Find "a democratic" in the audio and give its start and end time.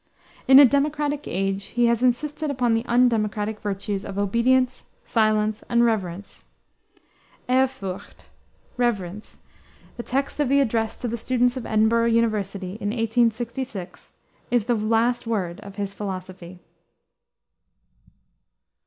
0.57-1.27